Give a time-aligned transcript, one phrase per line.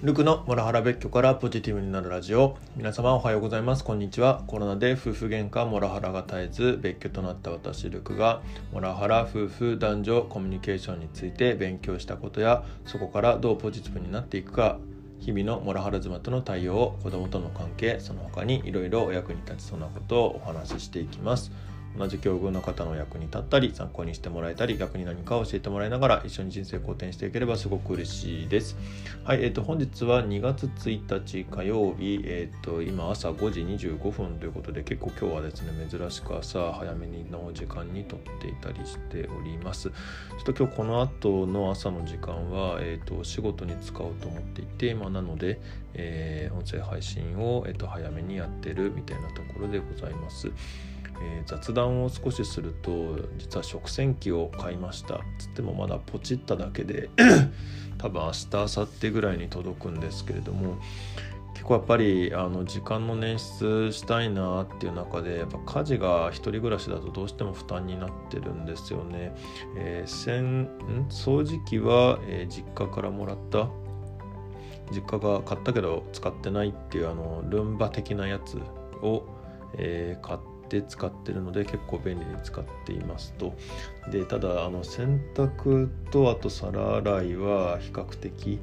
[0.00, 2.56] ルクのモラハラ別居からポジティブになるラジオ。
[2.76, 3.82] 皆様おはようございます。
[3.82, 4.44] こんにちは。
[4.46, 8.40] コロナで夫婦喧嘩モラハラが絶えず別居となった私ルクが
[8.72, 14.78] モラハラ夫婦男女コミュニケーションについて勉強したことやそこからどうポジティブになっていくか
[15.18, 21.50] 日々のモラハラ妻との対応子供との関係その他にいろいろお役に立ちそうなことをお話ししていきます。
[21.96, 28.76] 同じ境遇の方の役に立ったり参考にしてもらえたり逆に何かを教えてもらいながら一緒に人生好転していければすごく嬉しいです。
[29.24, 39.90] はい、えっ、ー、と本日は2月1日火曜日、えっ、ー、と今朝5時25分ということで結構今日はですね珍しく朝早めの時間に撮っていたりしております。
[39.90, 39.94] ちょ
[40.40, 45.60] っと今日この後の朝の時間はえっ、ー、と仕事に使おうと思っていて、まあ、なので、
[45.94, 50.50] え音声配信をえっ、と早めにやってるみたいなところでございます。
[51.22, 55.20] えー、雑談を少しすると実は食洗機を買いました。
[55.38, 57.10] つってもまだポチっただけで
[57.98, 60.78] 多分明日明後日ぐらいに届くんですけれども
[61.54, 69.34] 結構やっぱりあの時間の捻出したいなっていう中でやっぱ家事が一人暮らしだとどうしても負担になってるんですよね。
[69.76, 70.68] えー、洗
[71.08, 73.68] 掃除機は、えー、実家からもらった。
[74.92, 78.56] 実家が買ったけど使ってないっていうあのルンバ的なやつ
[79.02, 79.24] を、
[79.74, 83.54] えー、買ってで使ってるので結構便利に使っていますと。
[84.10, 88.58] でただあの洗濯とあと皿洗いは比較的、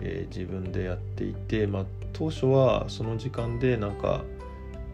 [0.00, 4.24] えー、自分でやっていて、まあ、当初はその時間でなんか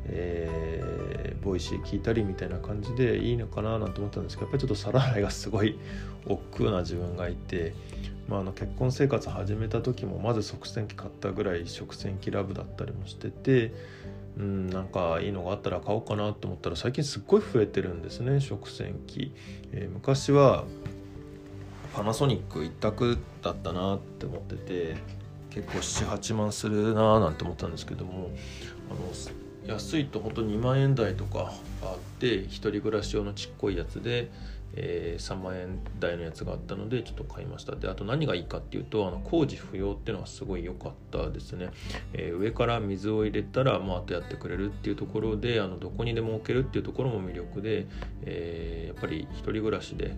[0.06, 5.78] えー、ボイシー聞いたりみたいな感じでいいのかななんて思ったんですけどやっぱりちょっと皿洗いがすごい
[6.26, 7.74] 億劫な自分がいて、
[8.28, 13.72] まあ、あの結婚生活始めた時もまず食洗機買ったぐらい食洗機ラブだったりもしてて
[14.38, 19.34] うん、なんかいいのがあったら買おうかなと思ったら最近すっごい増えてるんですね食洗機、
[19.72, 20.64] えー、昔は
[21.94, 24.96] パナソニック一択だったなって思ってて
[25.50, 28.30] 結構78万するなーなんて思ったんですけども
[28.90, 34.30] あの安いと本当2万円台とかあって一人暮らし用のちっこいやつで
[34.74, 37.76] えー、3万円台のやつがあったのでちょっと買いました。
[37.76, 41.70] であと何がいいかっていうとあの工事不要っていうのはすごい良かったですね、
[42.12, 47.86] えー、上から水を入れたら、まあ、あとやってくれるっていうところであのどこにでも置けるっていうところも魅力で、
[48.22, 50.14] えー、やっぱり一人暮らしで、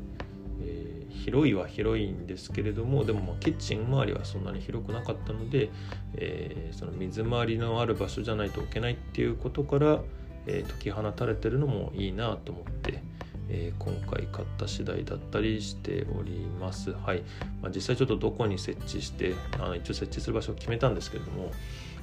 [0.62, 5.70] え広いは広いんですけれどもでもまキッチン周りはそんなに広くなかったので、
[6.14, 10.00] えその水回りのある場所じゃないと置けないっていうことから、
[10.46, 13.02] え解き放たれてるのもいいなと思って、
[13.48, 16.92] えー、今回買った次第だったりしております。
[16.92, 17.22] はい。
[17.62, 21.52] まあ、実際ちょっとどこに設置して、あの一応設置する場所を決めたんですけれども、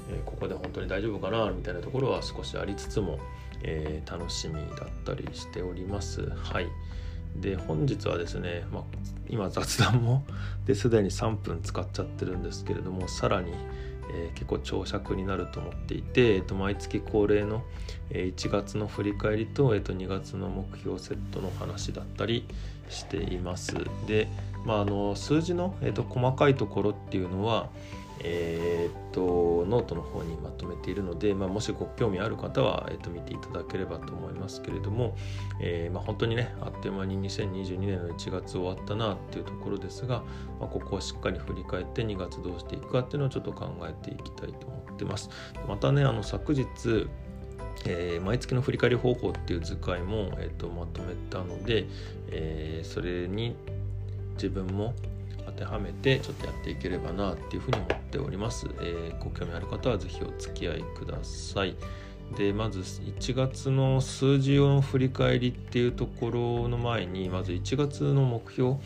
[0.09, 3.19] えー、ここで本当に大丈夫かなみたいなところは少しありつつも、
[3.63, 6.29] えー、楽しみだったりしております。
[6.29, 6.67] はい。
[7.35, 8.83] で本日はですね、まあ、
[9.29, 10.25] 今雑談も
[10.65, 13.53] ですでに3分使っちゃってるんですけれどもさらに、
[14.09, 17.63] えー、結構長尺になると思っていて、えー、と毎月恒例の、
[18.09, 22.45] えー、1月の振り返りと,、えー、と2月の目標セットの話だったり
[22.89, 23.75] しています。
[24.07, 24.27] で、
[24.65, 27.69] まあ、あの数字の、えー、と細かいところっていうのは、
[28.23, 35.15] えー、っとノートの方にまとめているので、まあ、もしご興味ある方は、え、っと見ていただければと思いますけれども、
[35.59, 40.23] えーまあ、本当にねあっという間に2022年の1月終わったなっていうところですが、
[40.59, 45.29] まあ、ここをしっかり振り返って2月どうしていくかっていうのをちょっと考えていきたいと思ってます。
[45.67, 46.65] またねあの昨日
[47.83, 51.87] えー、毎月の振り返り方法っていう図解も、えーとまとめたので、
[52.29, 53.55] えー、それに
[54.41, 54.95] 自分も
[55.45, 58.67] 当てはめてちょっとやっていければなっていうふうに思っております。
[58.81, 61.75] えー、ご興味ある方は是非お付き合いください。
[62.37, 68.77] でまず1月の数字の振り返りっていうところの前にまず1月の目標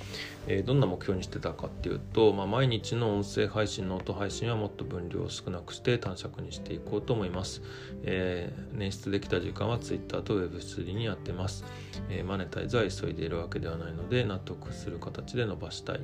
[0.48, 7.62] えー、どんな目標にしてたかっていうと、まあ、毎日の音声配信ノート配信はもっと分量を少なくして短尺にしていこうと思います、
[8.04, 11.66] えー、捻出できた時間は Twitter と Web3 にやってます、
[12.10, 16.02] えー、マネタイズは急いでいるわけではないので納得する形で伸ばしたい、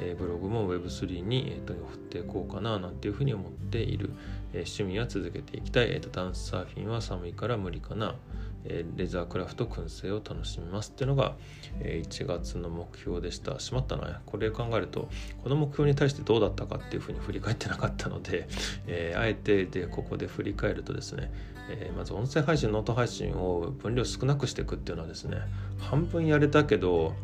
[0.00, 4.10] えブログも Web3 に、えーと、振っていこうかななんていうふうに思っている、
[4.54, 8.14] え趣味は続けていきたい、えーとダンスサーフィンは寒いから無理かな。
[8.66, 11.34] えレザークラフト燻製を楽しみますっていうのが、
[11.80, 13.60] え1月の目標でした。
[13.60, 14.22] しまったな。
[14.24, 15.08] これ考えると
[15.42, 18.48] この目標に対してどうだったかっていうふうに振り返ってなかったので、
[18.86, 21.30] え、あえてでここで振り返るとですね、
[21.68, 25.38] え、まず音声配信ノート配信を分量少なくしていくっていうのはですね
[25.78, 27.14] 半分やれたけど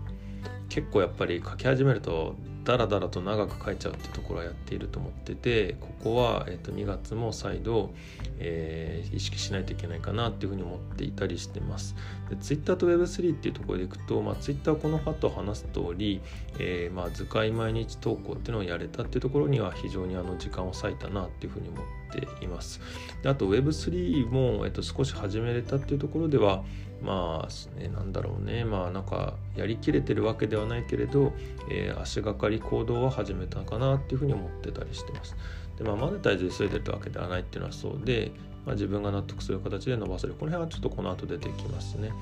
[0.68, 2.36] 結構やっぱり書き始めると
[2.70, 7.92] ダラダラと長く書いちゃうってところはやっていると思っててここは、えー、と2月も再度、
[8.38, 11.96] えー、意識しないといけないかなっていうふうに思っていたりしてます。
[12.28, 16.20] で Twitter と Web3 っていうところでいくと、まあ、Twitter はこの後話す通り、
[16.60, 22.80] えー、まあ図解毎日投稿っていうのをやれたっていうところには非常にあの時間を割いたなっていうふうに思っています。
[23.24, 26.62] であと Web3 も、えー、と少し始めれたっていうところでは
[27.02, 28.64] まあ、ね、なんだろうね。
[28.64, 31.32] まあなんかやりきれてるわけではないけれど、
[31.70, 35.36] えー、足がかり行動は始めたかなっていうふうに思ってたりしてます。
[35.78, 38.32] でまあマネタイズ急いでるわけではないっていうのはそうで、
[38.66, 40.34] まあ、自分が納得する形で伸ばせる。
[40.34, 42.12] この辺はちょっとこの後出てきますね。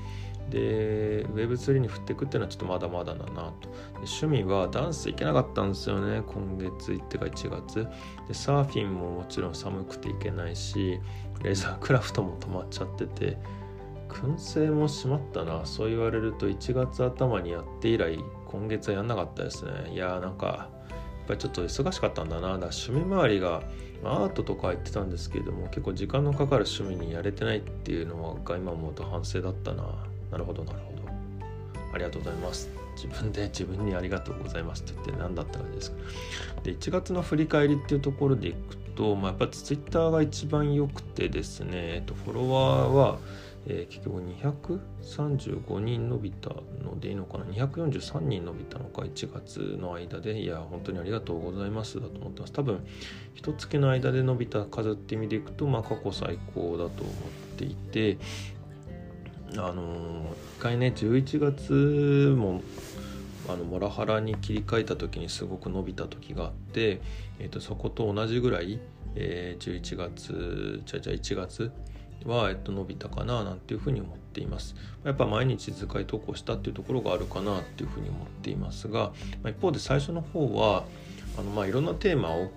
[0.49, 3.69] で Web3 に振っていくっていうのはちょっとまだまだだなと。
[3.97, 6.23] 趣味はダンス行けなかったんですよね。
[6.25, 7.87] 今月行ってか1月。
[8.27, 10.99] でサーフィンももちろん寒くて行けないし
[11.43, 13.37] レーザークラフトも止まっちゃってて。
[14.09, 15.65] 燻製もしまったな。
[15.65, 19.91] そう言われると1月頭にやって以来今月はやんなかったですね。
[19.93, 20.69] いやーなんかや
[21.23, 22.41] っぱりちょっと忙しかったんだな。
[22.41, 23.61] だ趣味周りが、
[24.03, 29.83] ま、アートとか言ってたんですけれども結構時間のかかる趣味にやれてないっていうのが今思うと反省だったな。
[30.31, 30.99] なるほどなるほど。
[31.93, 32.69] ありがとうございます。
[32.95, 35.97] 自分で自分にありがとうございますって言って何だった感じですか。
[36.63, 43.19] で1月の振り返りっていうところでいくと、まあ、やっぱツイッターが一番良くてですね、えっと、フォロワーは
[43.71, 46.49] えー、結局235人伸びた
[46.83, 52.53] のでいいのかな？243人伸びたのか？1月の間でいや本当にありがとうございますだと思ってます。
[52.53, 52.83] 多分
[53.35, 58.17] 一月の間で伸びた数って意味でいくと、まあ、過去最高だと思っていて
[59.55, 62.61] あの、一回ね11月も
[63.47, 67.01] あのモラハラに切り替えた時にすごく伸びた時があって、
[67.39, 68.79] えー、とそこと同じぐらい、
[69.15, 71.71] えー、11月じゃじゃ1月
[72.25, 74.75] は、えっと、伸びたかななんていうふうに思っています。
[75.03, 79.11] やっぱ毎日図解投稿したっていうところがあるかなっていうふうに思っていますが、
[79.43, 80.85] ま、一方で最初の方は
[81.37, 82.51] あのまあいろんなテーマを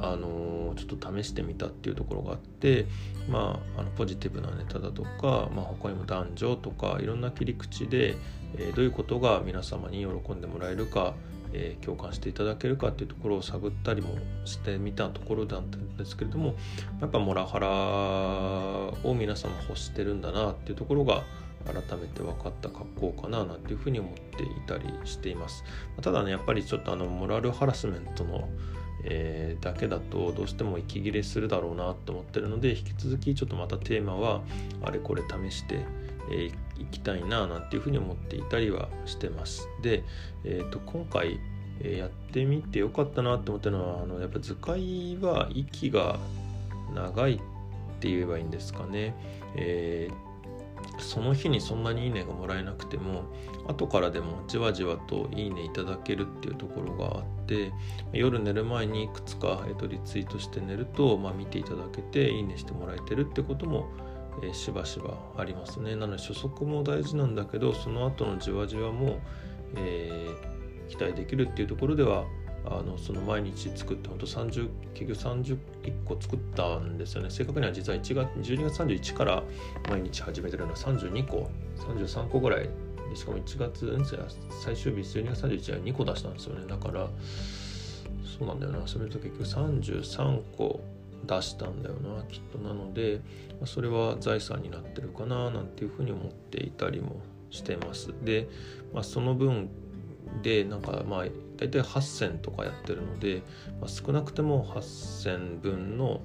[0.00, 2.86] あのちょっと試してみたっていうところがあって、
[3.28, 8.16] まあ、あのポジティブなネタだとか、まあ、他にも男女とかいろんな切り口で、
[8.56, 11.14] えー、どういうことが皆様に喜んでもらえるか
[11.54, 16.56] えー、共感していただけるかっていうところを探ったりもしてみたところだったんですけれども
[17.00, 17.68] やっぱモラハラ
[19.08, 21.22] を皆様欲してるんだなっていうところが
[21.64, 25.64] 改めて分かった格好かななんていうふうに思っていたりしています。
[26.02, 28.48] ただねやっぱりちょっとあのモラルハラスメントの
[29.04, 34.40] えー、だけだとどうしても息切れするだろうなと思ってるので引き続きちょっとまたテーマは
[34.82, 35.84] あれこれ試して、
[36.30, 39.68] えー、いきたいななんていうふうに思っていたりはしてます。
[39.82, 40.04] で、
[40.44, 41.40] えーと、今回、
[41.80, 46.18] え、やってみてよかったなと思ったのはあのやっぱ図解は息が
[46.94, 47.36] 長いっ
[48.00, 49.14] て言えばいいんですかね。
[49.56, 50.34] えー
[50.98, 53.24] その日にそんなにいいねがもらえなくても
[53.66, 57.72] 後からでもじわじわといいねいただけるっていうところがあって
[58.12, 63.88] 夜寝る前にいくつか、えー、とリツイートして寝ると、まあ、見ていただけていいねしてもらえてるってことも、
[64.42, 65.96] え、しばしばありますね。
[65.96, 69.20] なので初速も大事なんだけどその後のじわじわも、
[69.76, 72.24] えー、期待できるっていうところでは
[72.66, 75.58] あのその毎日作って本当30結局31
[76.04, 77.30] 個作ったんですよね。
[77.30, 79.42] 正確には実は1月12月31から
[79.88, 82.68] 毎日始めてるのは32個33個ぐらい
[83.10, 83.98] でしかも1月
[84.62, 86.66] 最終日12月31日は2個出したんですよね。
[86.66, 87.08] だから
[88.38, 88.86] そうなんだよな。
[88.86, 90.80] それと結局33個
[91.26, 92.58] 出したんだよなきっと。
[92.58, 93.20] なので
[93.64, 98.12] それは財産になってるかななんていうふうに思っていたりもしてます。
[98.22, 98.48] で、
[98.92, 99.68] まあ、その分
[100.42, 101.24] でなんかまあ
[101.56, 103.42] 大体8,000とかやってるので、
[103.80, 106.20] まあ、少なくても8,000分の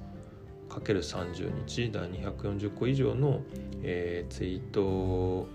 [0.68, 3.42] かける30日だ240個以上の、
[3.82, 5.48] えー、ツイート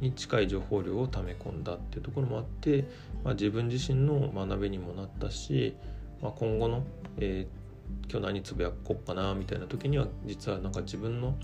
[0.00, 2.84] に近い情報量を溜め込んだっていうところもあって、
[3.22, 5.74] まあ、自分自身の学びにもなったし、
[6.22, 6.84] まあ、今後の、
[7.18, 7.59] えー、
[8.10, 11.36] 今日何つぶやこうかなみたいな時には実はなんか自分の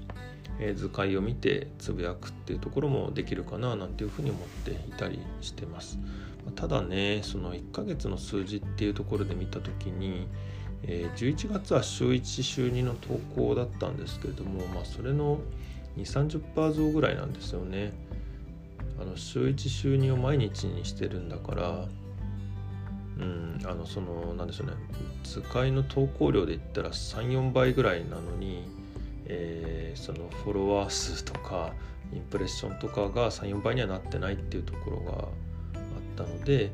[0.58, 5.98] え図解を見てつぶやくっていうところもできるかななんていうふうに思っていたりしてます。
[6.54, 10.28] ただねその1ヶ月の数字っていうところで見た時に、
[10.84, 15.40] え、11月は週1週2の投稿だったんですけれども、まあ、それの
[15.96, 17.92] 230%増ぐらいなんですよね。
[19.00, 21.88] あの週1週2を毎日にしてるんだから
[23.18, 24.74] うんあのそのなんでしょうね
[25.24, 28.64] 図解の投稿量で言ったら34倍ぐらいなのに
[29.28, 31.72] えー、そのフォロワー数とか
[32.12, 35.28] インプレッションとかが34倍にはなってないっていうところがあっ
[36.16, 36.70] たので、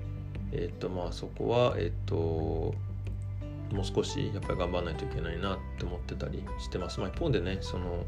[0.53, 2.75] えー、とまあそこは、えー、と
[3.75, 7.01] もう少しやっぱり頑張らないといけないなって思ってたりしてます。
[7.01, 8.05] まあ、一方でねその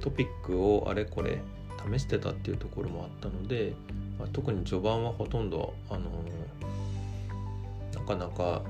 [0.00, 1.38] トピックをあれこれ
[1.92, 3.74] 試してたっていうところもあったので、
[4.18, 6.10] まあ、特に序盤はほとんどあの
[8.06, 8.62] かなか、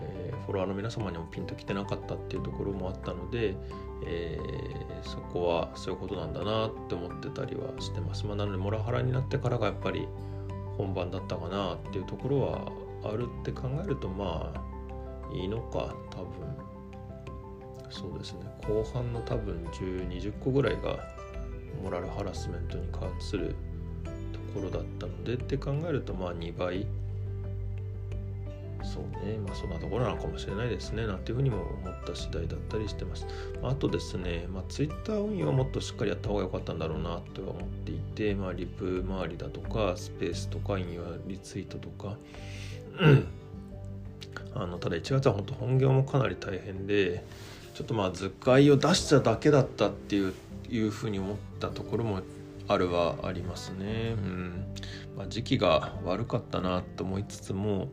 [0.00, 3.54] えー、フォロワーの皆様にもピンときてなかったっていうところもあったので、
[4.06, 8.24] えー、そこはそういうことなんだなって思ってたりはしてます。
[8.26, 10.08] まあ、なのでモラハラになってからがやっぱり
[10.78, 12.72] 本番だったかなっていうところは
[13.04, 16.68] あるって考えるとまあいいのか多分
[17.90, 20.98] そうですね後半の多分1020個ぐらいが
[21.82, 23.54] モラルハラスメントに関する
[24.32, 26.86] ところだったのでって考えるとまあ2倍
[28.82, 29.38] そうね。
[29.38, 31.06] まあそんなところなのかもしれないですね。
[31.06, 33.26] なんていうふうにも思った次第だったりしてます。
[33.62, 42.16] あとですねまあ Twitter 運用をもっとしっかりやった方が良かったんだろうなとは思っていてまあリプ周りだとかスペースとか引用リツイートとか
[44.54, 47.24] あのただ1月は本当本業もかなり大変で
[47.74, 50.34] ちょっとまあ図解を出しただけだったっていう
[50.70, 52.20] いうふうに思ったところも
[52.68, 54.14] あるはありますね。
[54.16, 54.66] うん。
[55.16, 57.88] まあ、時期が悪かったなと思いつつも、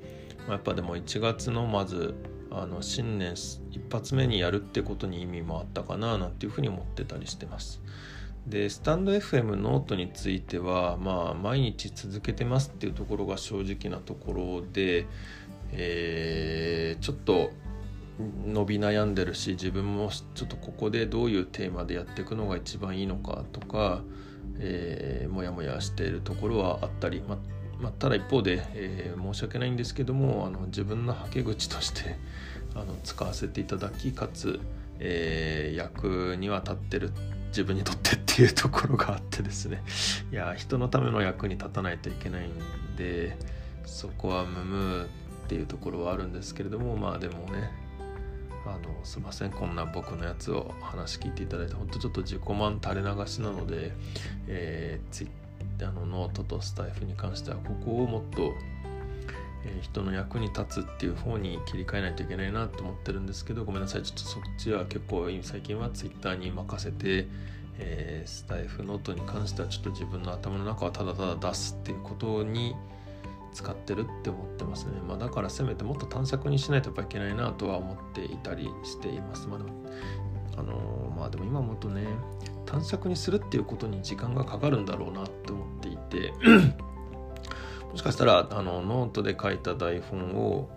[0.48, 2.14] やっぱでも1月のまず
[2.52, 3.34] あの新年
[3.72, 7.82] 一発目にやるってことに意味もあったかななんていうふうに思ってたりしてます。
[8.48, 15.08] でスタンド FM ノートについてはまあ毎日続けてますっていうところが正直なところで、
[15.72, 17.52] えー、ちょっと
[18.46, 24.04] 伸び悩んでるし自分もちょっとここでどういうテーマでやっていくのが一番いいのかとか、
[24.60, 27.40] えー、もやもやしているところはあったり、ま
[27.80, 32.16] まあ、ただ一方で、えー、申し訳ないんですけどもあの自分のはけ口として
[32.74, 34.60] あの使わせていただきかつ、
[35.00, 37.12] えー、役には立ってる
[37.50, 39.82] 自分にとってっていうところがあってですね。
[40.30, 43.38] いや人のための役に立たないといけないんで
[43.86, 45.08] そこはムムっ
[45.48, 47.72] ていうところはあるんですけれどもまあでもね
[48.66, 53.94] あのすいませんこんな僕のやつを話聞いていただいてほんとちょっと自己満垂れ流しなので、
[54.48, 55.30] えー、ツイッ
[55.84, 58.54] あのノートとスタイフに関してはここをもっと、
[59.66, 67.28] えー、人の役に立つっていう方に切り替えないといけないなと思ってるんですけどごめんなさいちょっとそっちは結構最近はツイッターに任せて、
[67.80, 72.76] えー、スタイフノートに関してはちょっと自分の頭の中をただただ出すっていうことに
[73.56, 79.48] 使ってるって思ってますね、まあ、だからせめてもっと短尺にしないとやっぱいけないなとは思っていたりしています。
[79.48, 79.70] まあでも
[80.58, 82.06] あのー、まあでも今もとね
[82.66, 86.34] 短尺にするっていうことに時間がかかるんだろうなって思っていて
[87.92, 90.70] もしかしたらあのノートで書いた台本を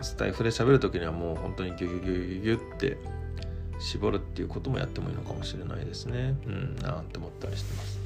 [0.00, 2.98] スタイフで喋る時にはもう本当にギュギュギュギュギュって
[3.78, 6.36] 絞るっていうこともやってもいいのかもしれないですね。
[6.46, 7.99] うんなんて思ったりしてます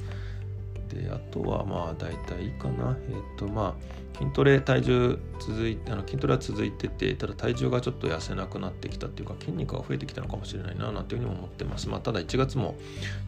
[0.89, 2.97] であとはまあ大体いいかな。
[3.09, 11.89] えっ、ー、とまあ筋トレ体重続いてあの筋トレは続いててただ体重がちょっと痩せなくなってきたっていうか筋肉が増えてきたのかもしれないななんていうふうにも思ってます。
[11.89, 12.75] まあただ1月も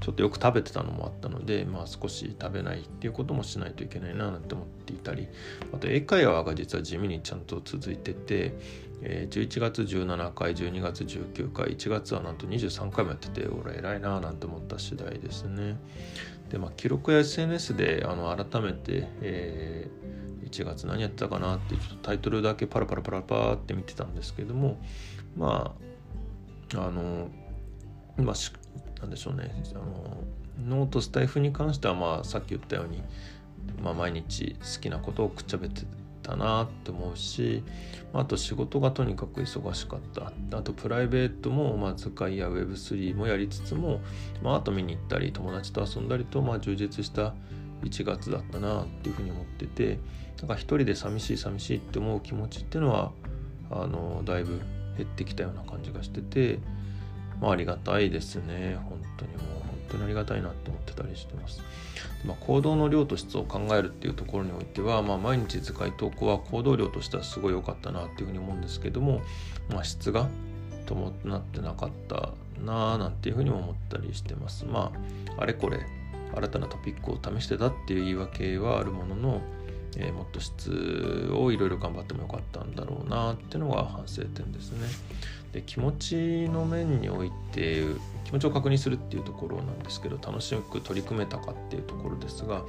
[0.02, 5.28] ちょっとよく食べてたのもあったのでまあ少し食べないっていうこともしないといけないななんて思っていたり
[5.74, 8.54] あと英会話が実は地味にちゃんと続いてて
[9.02, 15.78] えー、11月17回12月19回1月はなんと23回もやってて俺偉いななんて思った次第ですね。
[16.50, 24.78] でまあ記録や SNS であの改めて、えー、1月何やってたかなってちょっとタイトルだけパラパラパラパラって見てたんですけども
[25.36, 25.76] ま
[26.76, 27.30] ああの
[28.18, 28.36] まあ
[29.02, 29.54] なんでしょうね。
[29.74, 30.18] あの
[30.68, 33.04] ノートスタイフに関してはまあさっき言ったように、
[33.84, 35.84] まあ、毎日好きなことをくっちゃべって
[36.28, 37.64] たなって思うし
[38.14, 40.32] あと仕事がとにかく忙しかった。
[40.58, 44.00] あとプライベートも、まあ、図解や Web3 もやりつつも、
[44.42, 47.34] まあ、あと見に行ったり友達と遊んだりと、まあ、充実した
[47.84, 50.00] 1月だったなっていうふうに思ってて
[50.40, 53.12] なんか一人で寂しい寂しいって思う気持ちっていうのは
[53.70, 54.62] あのだいぶ
[54.98, 56.60] 減ってきたような感じがしてて、
[57.42, 58.78] まあ、ありがたいですね。
[58.90, 59.57] 本当にもう。
[59.90, 61.62] 当にありがたいなって思ってたりしてます。
[62.26, 69.22] まあ、行動の量と質を考えるっていうところにおいては、まあ、毎日使い投稿は行動量としてはすごい良かったなっていうふうに思うんですけども、
[69.70, 70.28] まあ、質が
[70.86, 72.32] 伴ってなかった
[72.64, 74.66] なあなんていうふうにも思ったりしてます。
[74.66, 74.92] ま
[75.38, 75.86] ああれこれ
[76.34, 79.42] 新たなトピックを試してたっていう言い訳はあるものの、
[80.00, 84.88] えー、もっと質をいろいろ頑張ってもよかったんだろうなっていうのが反省点ですね。
[85.54, 86.16] で気持ち
[86.50, 87.84] の面において
[88.26, 92.64] 気持ちを確認するっていうところなんですけど楽しく取り組めたかっていうところですが、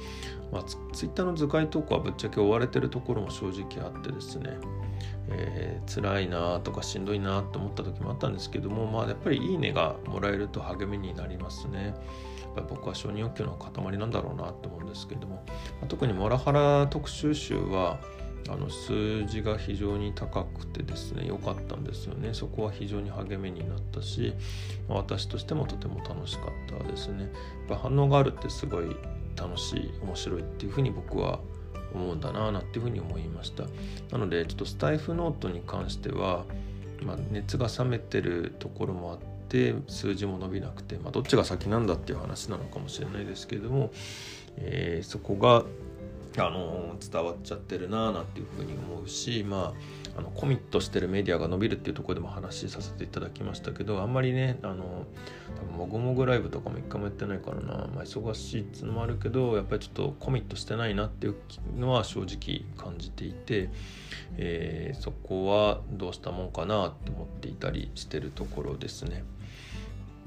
[0.51, 4.57] まあ、ツイッターの図解投稿はぶっちゃけ追われてるところも正直あってですね、
[5.29, 11.93] えー、辛いなとかしんどいなと思った時もあったんですけども、まあ、やっぱりいいねがもらえると励みになりますね。
[12.49, 15.43] っぱ僕は承認欲求の塊なんだろうなと思うんですけれども、
[15.87, 17.99] 特にモラハラ特集集は
[18.49, 22.33] あの数字が非常に高くてですね良かったんですよね。
[22.33, 24.33] そこは非常に励みになったし
[24.87, 27.31] 私としてもとても楽しかったですね。
[27.69, 28.95] やっ反応があるってすごい
[29.35, 31.39] 楽しい面白いっていうふうに僕は
[31.93, 33.65] 思うんだなあなんていうふうに思いました。
[34.11, 36.45] なのでちょっとスタイフノートに関しては、
[37.03, 43.91] まあ、熱が冷めてるところもあってて数字も伸びなくて、まあ、どっちが先なんだっていう話なのかもしれないですけれども、
[44.57, 45.63] えー、そこが
[46.37, 49.73] あの伝わっちゃってるなーなんていうふうに思うしま
[50.15, 55.05] ああのコミットしてるメディアが伸びるっていうところでも話させていただきましたけどあんまりねあの
[55.55, 61.35] 多分もぐもぐライブとかも一回もやってないからな、まあ、忙しいっていうのもあるけどやっぱりちょっとコミットしてないなっていう
[61.77, 63.69] のは正直感じていて、
[64.37, 69.23] えー、そこはどうしたもんかなって思っていたりしてるところですね。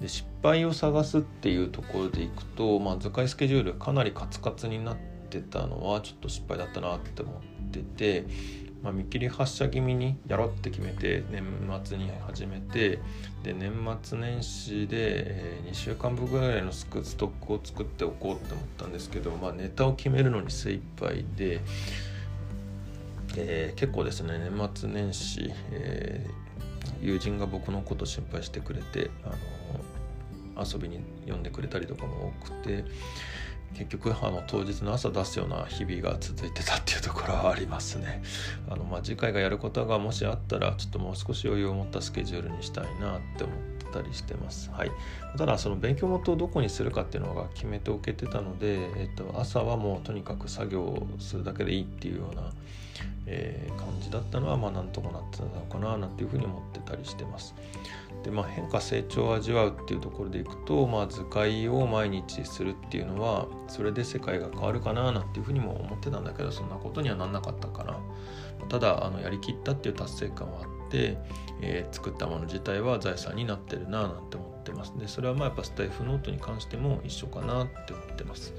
[0.02, 4.96] で失敗を探すっていうところでいくと、まあ、図解スケジュールかなりカツカツになっ
[5.30, 8.26] てたのはちょっと失敗だったなって思ってて、
[8.82, 11.44] まあ、見切り発車気味にやろうって決めて年
[11.84, 12.98] 末に始めて
[13.44, 21.60] で年末年始で2週間分ぐらいのスクストックを作っておこうって思ったんですけど、まあ、ネタを決めるのに精一杯で。
[23.34, 29.36] えー、結構ですね年末年始、えー、友人が僕のこと心配してくれて、あの
[30.56, 32.84] 遊びに呼んでくれたりとかも多くて、
[33.74, 38.22] 結局あの当日の朝出すような日々が続いてたっていうところはありますね。
[38.68, 44.70] あのまあ、次回がやることがもしあったらちょっともう少し余裕を持ったスケジュールにしたいなって思ってたりしてます。
[44.70, 44.90] はい、
[45.36, 52.42] ただその勉強元をどこにするかっていうのが決めておけてたので、えっと、朝はもうとにかく作業をするだけでいいっていうような、
[53.26, 57.54] えー、感じだったのはまあなんとかなってたのかななんていうふうに思ってたりしてます。
[58.22, 67.98] でまあ、変化成長を味わうっていうところでいくと、まあ、図解を毎日するっていうのはそれで世界が変わるかななんていうふうにも思ってたんだけどそんなことにはなんなかったかな
[68.68, 71.18] ただあのやりきったっていう達成感はあって、
[71.60, 74.96] えー、作ったもの自体は財産になってるななんて思ってます。
[74.96, 78.54] でそれはまあやっぱスタイフノートに関しても一緒かなって思ってます。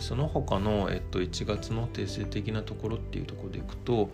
[0.00, 4.10] その他の、えっと、1月の定性的なところっていうところでいくと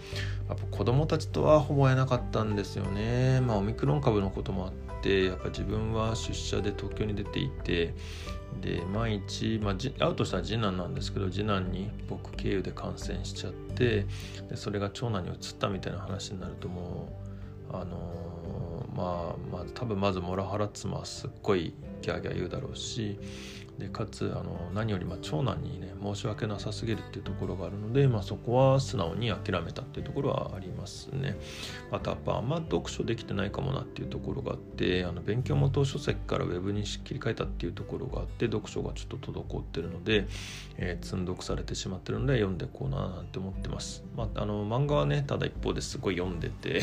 [0.49, 3.41] やっぱ子供たちとはほぼ会えなかったんですよね。
[3.41, 4.73] まあオミクロン株のこともあっ
[5.03, 7.95] てやっぱ自分は出社で東京に出ていて
[8.61, 14.07] で毎日、まあ、会うとしたら次男なんですけど次男に僕経由で感染しちゃって
[14.49, 17.09] でそれが長男に移ったみたいな話になるとも
[17.71, 23.19] うあのー、まあまあ多分まずモラハラ妻はすっごいギャーギャー言うだろうし
[23.79, 31.37] でかつあの何よりま長男にね申し訳なさすぎるっていうところがあるので、まあ、そこは素直に諦めたっていうところはありますね。
[31.91, 40.27] またやっぱあんま読書できてないかもなっていうところがあってあの勉強元書籍からウェブに切り替えたっていうところがあって読書がちょっと滞ってるので、
[40.77, 44.05] えー、積んどくされてしまってるので読んでこうななんて思ってます。
[44.17, 46.83] まあ、あの漫画はねただ一方ですごい読んでて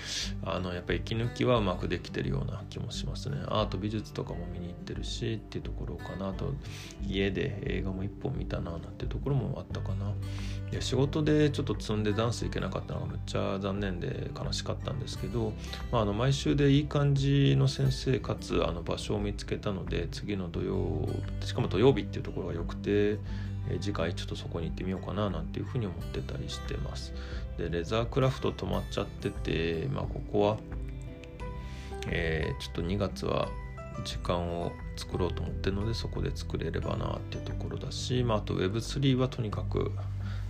[0.44, 3.38] あのやっぱり息抜きはうまくできてるような気もしますね。
[3.46, 6.52] アート美術とかも見に行ってるしっていうところかなあと
[7.06, 10.12] 家で映画も一本見たななんてところもあったかな。
[10.70, 15.52] で仕事でちょっと積んでダンス行けなかったのがめっちゃ残念で悲しかったんですけど、
[15.92, 21.08] まあ、あの毎週でいい感じの先生かつあの場所を見つけたので次の土曜
[21.44, 23.18] しかも土曜日っていうところが良くて
[23.68, 27.12] え次回ちょっとそこに行ってみようかななんていうふうに思ってたりしてます。
[27.58, 30.56] でレザークラフト止まっちゃってて、まあ、ここは、
[32.08, 33.48] えー、ちょっと2月は
[34.04, 39.92] 時間を作ろうと思ってるのでそこで作れればなっていうところだし、まあ、あと Web3 はとにかく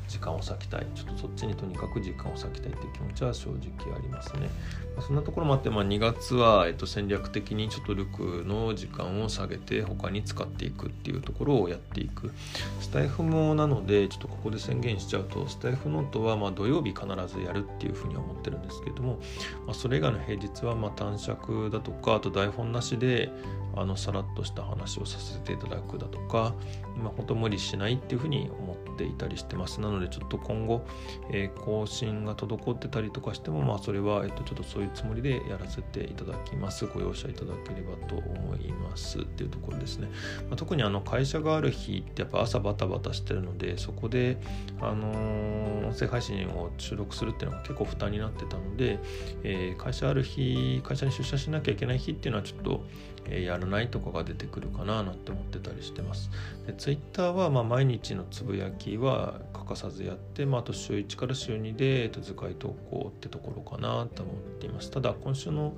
[0.08, 0.86] 時間を割きたい。
[0.94, 4.48] ちょっとそっちにとにかく時間を割きたいっていう気持ちは正直ありますね、
[4.96, 12.32] まあ、そんなところもあって、まあ、2月は、えっと、戦略的にちょっとルクの時間を下げて他に使っていくっていうところをやっていく。
[12.80, 19.18] スタイフもなのでちょっとここで宣言しちゃうとスタイフノートはま土曜日必ずやるっていうふうに思ってるんですけども、
[19.66, 23.30] まあ、それ以外の平日はま短尺だとかあと台本なしで
[23.76, 26.54] あのさらっとした話をさせていただくだとか、
[26.96, 29.80] まあ、本当無理しないっていうふうに思っていたりしてます。
[29.80, 30.86] なのでちょっと今後、
[31.30, 36.86] えー、更新が滞ってたりとかしてもまあそれは、えっと、ちょっとそういうつもりでやらせていただきます。
[36.86, 39.18] ご容赦いただければと思います。
[39.20, 40.08] っていうところですね、
[40.48, 44.38] まあ、特にあの会社がある日ってやっぱ朝バタバタしてるのでそこで
[44.80, 48.98] あのー、音声配信を収録するっていうのが結構負担になってたので、
[49.42, 52.84] えー、会社ある日会社に出社しなきゃいけない日っていうのはちょっと
[53.30, 56.30] えやらないとかが出てくるかななんて思ってたりしてます。
[56.66, 64.90] で Twitter はま毎日のつぶやきは欠かさずやって、まあ、あと週1から週2で、えっと、図解投稿ってところかなと思っています。
[64.90, 65.76] ただ今週の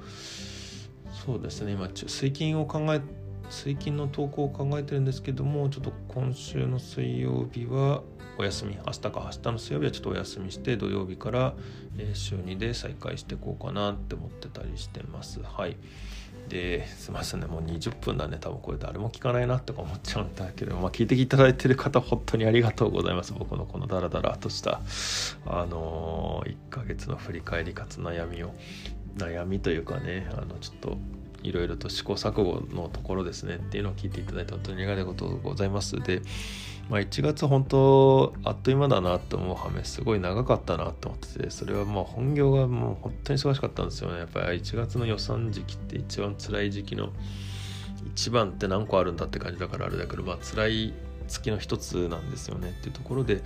[1.13, 3.01] そうですね今水金を考え
[3.51, 8.03] 水金の投稿を考えてるんですけどもちょっと今週の水曜日は
[8.37, 11.55] お休み明日か明日の水曜日はちょっとお休みして土曜日から
[12.13, 15.77] 週2で再開していこうかなって思ってたりしてますはい
[16.49, 17.47] ですいませんね。
[17.47, 18.39] もう20分だね。
[18.41, 23.33] 多分これ誰も聞かないなとか思っちゃうんだけど、まあ、聞いていただいてる方本当にありがとうございます。
[23.33, 24.81] 僕のこのダラダラとした
[25.47, 28.55] あのー、1ヶ月の振り返りかつ悩みを。
[29.19, 30.97] 悩みというかねあのちょっと
[31.43, 36.01] いろいろと試行錯誤のところですねっていうのを聞いていただいて本当にありがたいことございます。
[36.01, 36.23] で
[36.89, 44.19] まあ、1月本当あっという間だなと思うはめすごい長かったなと思っててそれはもう本業がもう本当に忙しかったんですよね。
[44.19, 47.11] やっぱり1月の予算時期って一番辛い時期の
[48.15, 50.95] 一番って何個あるんだって感じだからあれだけどまあ辛い
[51.29, 53.43] 月の一つなんですよねっていうところで、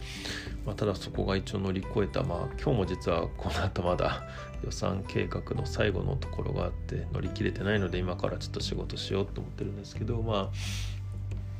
[0.64, 4.22] まあ、ただそこが一応乗り越えたまあ今日も実はこの後まだ
[4.64, 10.92] 予算計画の最後のところがあって乗り切れてないので今からちょっと仕事しようと思ってるんですけどまあ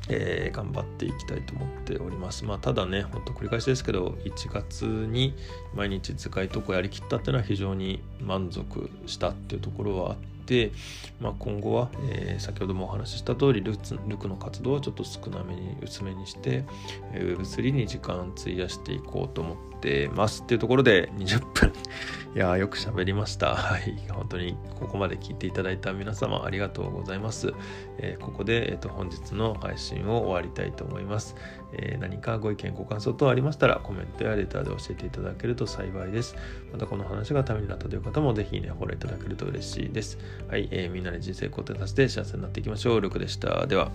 [0.09, 2.43] えー、頑張っていきたいと思っております。
[2.43, 5.33] まあ、ただね、ほんと繰り返しですけど、1月に
[5.75, 10.71] 毎日使いとこやりきったっていうのは非常に満足したっていうところはあって、
[11.19, 13.73] まあ、今後は、えー、先ほどもお話しした通りル
[14.07, 16.65] ルクの活動はちょっと少なめに薄めにして、
[17.13, 21.73] Web3 に時間費やしていこうと思ってますっていうところで20分
[22.35, 23.55] いやよく喋りました。
[23.55, 23.95] はい。
[24.09, 27.53] 本当にここまで聞いていただいた皆様ありがとうございます。
[27.99, 31.35] えー、ここで、えーと、本日の配信を終わりたいと思います、
[31.77, 36.35] え、何かご意見、ご感想等ありましたらコメントやレターで教えていただけると幸いです。
[36.71, 40.17] またこの話がためになったという方もぜひね、フォローいただけると嬉しいです。
[40.49, 40.67] はい。
[40.71, 43.01] えー、みんなで人生肯定させて幸せになっていきましょう。
[43.01, 43.65] ルクでした。
[43.67, 43.91] では。